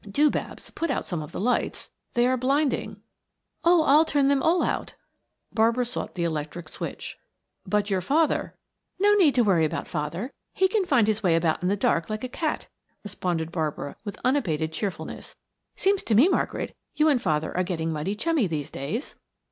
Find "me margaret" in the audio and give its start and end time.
16.15-16.75